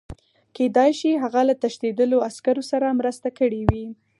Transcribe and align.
کېدای 0.55 0.91
شي 0.99 1.11
هغه 1.23 1.41
له 1.49 1.53
تښتېدلو 1.61 2.17
عسکرو 2.29 2.63
سره 2.71 2.97
مرسته 2.99 3.27
کړې 3.39 3.61
وي 3.71 3.85